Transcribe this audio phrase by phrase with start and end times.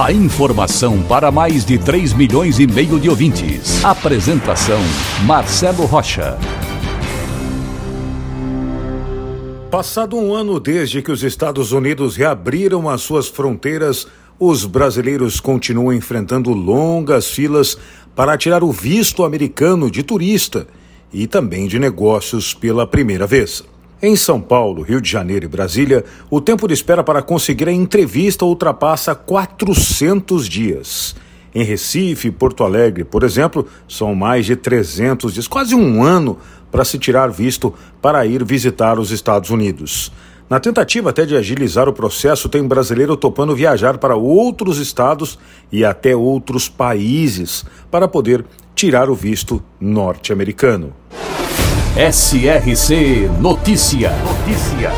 [0.00, 3.84] A informação para mais de 3 milhões e meio de ouvintes.
[3.84, 4.80] Apresentação
[5.26, 6.38] Marcelo Rocha.
[9.70, 14.06] Passado um ano desde que os Estados Unidos reabriram as suas fronteiras,
[14.40, 17.76] os brasileiros continuam enfrentando longas filas
[18.16, 20.66] para tirar o visto americano de turista
[21.12, 23.62] e também de negócios pela primeira vez.
[24.04, 27.72] Em São Paulo, Rio de Janeiro e Brasília, o tempo de espera para conseguir a
[27.72, 31.14] entrevista ultrapassa 400 dias.
[31.54, 36.36] Em Recife e Porto Alegre, por exemplo, são mais de 300 dias, quase um ano,
[36.68, 40.10] para se tirar visto para ir visitar os Estados Unidos.
[40.50, 45.38] Na tentativa até de agilizar o processo, tem brasileiro topando viajar para outros estados
[45.70, 50.92] e até outros países para poder tirar o visto norte-americano.
[51.94, 54.12] SRC Notícia.
[54.24, 54.90] Notícia.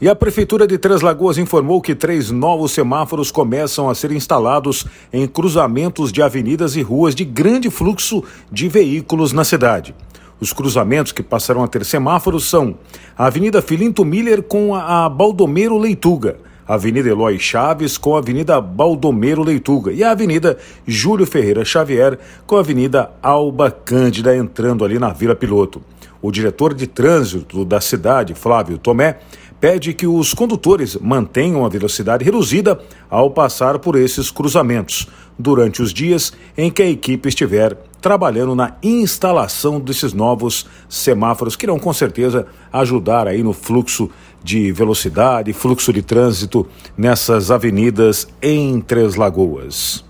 [0.00, 4.84] E a Prefeitura de Três Lagoas informou que três novos semáforos começam a ser instalados
[5.12, 9.94] em cruzamentos de avenidas e ruas de grande fluxo de veículos na cidade.
[10.40, 12.74] Os cruzamentos que passarão a ter semáforos são
[13.16, 19.42] a Avenida Filinto Miller com a Baldomero Leituga, Avenida Eloy Chaves com a Avenida Baldomero
[19.42, 25.08] Leituga e a Avenida Júlio Ferreira Xavier com a Avenida Alba Cândida entrando ali na
[25.08, 25.80] Vila Piloto.
[26.20, 29.18] O diretor de trânsito da cidade, Flávio Tomé,
[29.58, 35.08] pede que os condutores mantenham a velocidade reduzida ao passar por esses cruzamentos
[35.38, 41.66] durante os dias em que a equipe estiver trabalhando na instalação desses novos semáforos que
[41.66, 44.10] irão com certeza ajudar aí no fluxo
[44.42, 50.07] de velocidade, fluxo de trânsito nessas avenidas em Três Lagoas.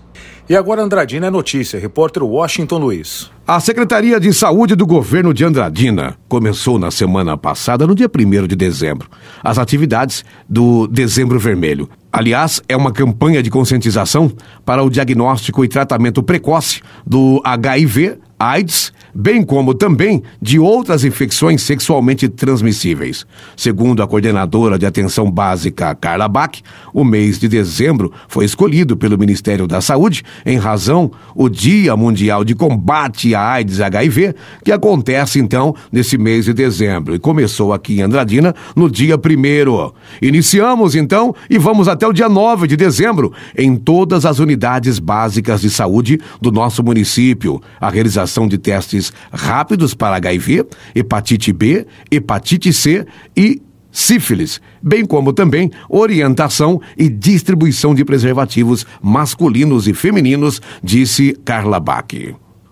[0.49, 3.29] E agora Andradina é notícia, repórter Washington Luiz.
[3.45, 8.47] A Secretaria de Saúde do governo de Andradina começou na semana passada, no dia 1
[8.47, 9.07] de dezembro,
[9.43, 11.87] as atividades do Dezembro Vermelho.
[12.11, 14.31] Aliás, é uma campanha de conscientização
[14.65, 21.61] para o diagnóstico e tratamento precoce do HIV, AIDS bem como também de outras infecções
[21.61, 23.25] sexualmente transmissíveis.
[23.55, 26.61] Segundo a coordenadora de atenção básica Carla Bach,
[26.93, 32.43] o mês de dezembro foi escolhido pelo Ministério da Saúde em razão o Dia Mundial
[32.43, 37.99] de Combate à AIDS HIV, que acontece então nesse mês de dezembro e começou aqui
[37.99, 39.93] em Andradina no dia primeiro.
[40.21, 45.61] Iniciamos então e vamos até o dia 9 de dezembro em todas as unidades básicas
[45.61, 47.61] de saúde do nosso município.
[47.79, 55.05] A realização de testes testes rápidos para HIV, hepatite B, hepatite C e sífilis, bem
[55.05, 62.13] como também orientação e distribuição de preservativos masculinos e femininos, disse Carla Bach.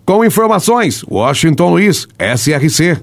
[0.05, 3.01] Com informações, Washington Luiz, SRC.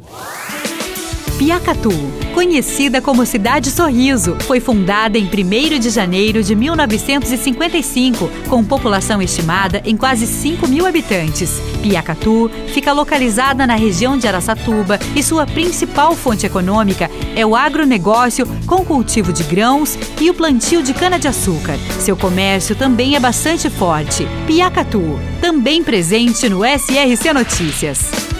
[1.36, 1.90] Piacatu,
[2.32, 9.82] conhecida como Cidade Sorriso, foi fundada em 1 de janeiro de 1955, com população estimada
[9.84, 11.60] em quase 5 mil habitantes.
[11.84, 18.46] Piacatu fica localizada na região de Araçatuba e sua principal fonte econômica é o agronegócio
[18.66, 21.76] com cultivo de grãos e o plantio de cana-de-açúcar.
[22.00, 24.26] Seu comércio também é bastante forte.
[24.46, 28.33] Piacatu, também presente no SRC Notícias.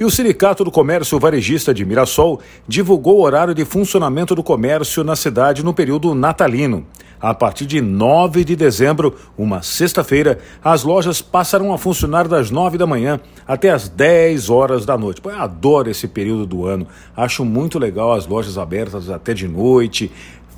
[0.00, 5.04] E o Sindicato do Comércio Varejista de Mirassol divulgou o horário de funcionamento do comércio
[5.04, 6.86] na cidade no período natalino.
[7.20, 12.78] A partir de 9 de dezembro, uma sexta-feira, as lojas passarão a funcionar das 9
[12.78, 15.20] da manhã até as 10 horas da noite.
[15.22, 16.86] Eu adoro esse período do ano.
[17.14, 20.10] Acho muito legal as lojas abertas até de noite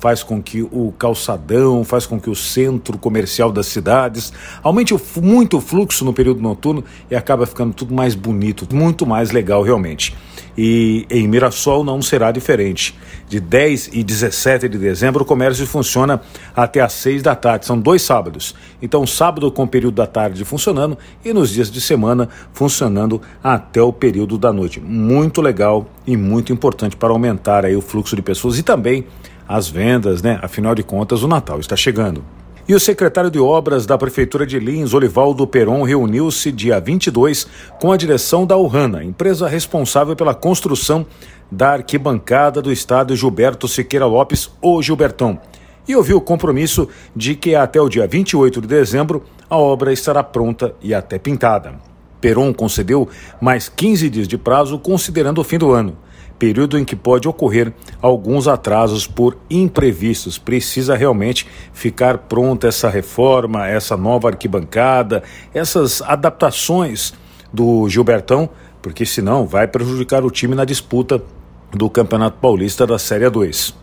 [0.03, 5.55] faz com que o calçadão, faz com que o centro comercial das cidades aumente muito
[5.55, 10.13] o fluxo no período noturno e acaba ficando tudo mais bonito, muito mais legal realmente.
[10.57, 12.93] E em Mirassol não será diferente.
[13.29, 16.21] De 10 e 17 de dezembro, o comércio funciona
[16.53, 17.65] até às 6 da tarde.
[17.65, 18.53] São dois sábados.
[18.81, 23.81] Então, sábado com o período da tarde funcionando e nos dias de semana funcionando até
[23.81, 24.79] o período da noite.
[24.79, 29.05] Muito legal e muito importante para aumentar aí o fluxo de pessoas e também
[29.47, 30.39] as vendas, né?
[30.41, 32.23] Afinal de contas, o Natal está chegando.
[32.67, 37.45] E o secretário de Obras da Prefeitura de Lins, Olivaldo Peron, reuniu-se dia 22
[37.77, 41.05] com a direção da Urrana, empresa responsável pela construção
[41.51, 45.39] da arquibancada do estado Gilberto Siqueira Lopes, ou Gilbertão.
[45.85, 50.23] e ouviu o compromisso de que até o dia 28 de dezembro a obra estará
[50.23, 51.92] pronta e até pintada.
[52.23, 53.09] Peron concedeu
[53.41, 55.97] mais 15 dias de prazo, considerando o fim do ano,
[56.39, 60.37] período em que pode ocorrer alguns atrasos por imprevistos.
[60.37, 65.21] Precisa realmente ficar pronta essa reforma, essa nova arquibancada,
[65.53, 67.13] essas adaptações
[67.51, 68.49] do Gilbertão,
[68.81, 71.21] porque senão vai prejudicar o time na disputa
[71.71, 73.82] do Campeonato Paulista da Série 2.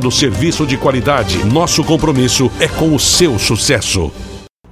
[0.00, 1.44] oferecendo serviço de qualidade.
[1.44, 4.10] Nosso compromisso é com o seu sucesso.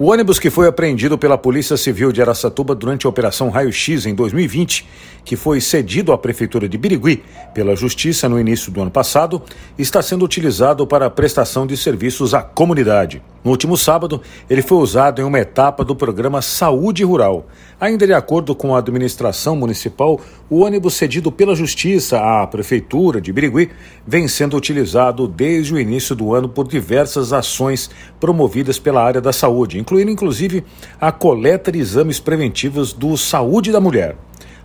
[0.01, 4.07] O ônibus que foi apreendido pela Polícia Civil de Araçatuba durante a Operação Raio X
[4.07, 4.87] em 2020,
[5.25, 9.43] que foi cedido à Prefeitura de Birigui pela Justiça no início do ano passado,
[9.77, 13.21] está sendo utilizado para a prestação de serviços à comunidade.
[13.43, 17.47] No último sábado, ele foi usado em uma etapa do programa Saúde Rural.
[17.81, 20.21] Ainda de acordo com a administração municipal,
[20.51, 23.71] o ônibus cedido pela Justiça à Prefeitura de Birigui
[24.07, 29.33] vem sendo utilizado desde o início do ano por diversas ações promovidas pela área da
[29.33, 30.65] saúde, incluindo inclusive
[31.01, 34.17] a coleta de exames preventivos do Saúde da Mulher.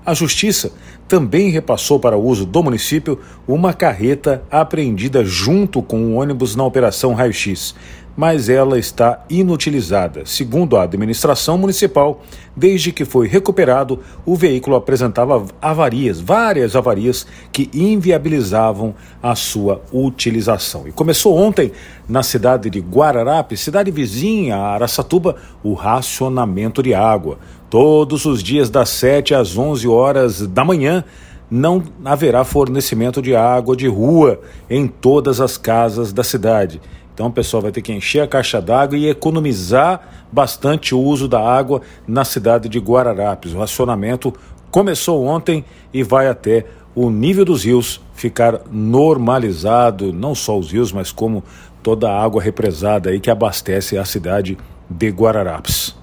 [0.05, 0.73] A Justiça
[1.07, 3.17] também repassou para o uso do município
[3.47, 7.73] uma carreta apreendida junto com o ônibus na Operação Raio X,
[8.15, 10.25] mas ela está inutilizada.
[10.25, 12.21] Segundo a administração municipal,
[12.55, 20.87] desde que foi recuperado, o veículo apresentava avarias, várias avarias que inviabilizavam a sua utilização.
[20.87, 21.71] E começou ontem,
[22.07, 27.39] na cidade de Guararapes, cidade vizinha a Araçatuba, o racionamento de água.
[27.69, 31.03] Todos os dias das 7 às 11 horas da manhã
[31.49, 34.39] não haverá fornecimento de água de rua
[34.69, 36.81] em todas as casas da cidade.
[37.13, 41.27] Então o pessoal vai ter que encher a caixa d'água e economizar bastante o uso
[41.27, 43.53] da água na cidade de Guararapes.
[43.53, 44.33] O racionamento
[44.71, 45.63] começou ontem
[45.93, 46.65] e vai até
[46.95, 51.43] o nível dos rios ficar normalizado, não só os rios, mas como
[51.81, 54.57] toda a água represada aí que abastece a cidade
[54.89, 55.95] de Guararapes.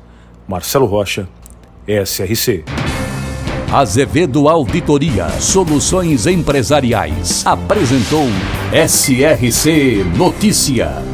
[0.46, 1.28] Marcelo Rocha,
[1.86, 2.64] SRC.
[3.72, 8.26] Azevedo Auditoria Soluções Empresariais apresentou
[8.72, 11.09] SRC Notícia.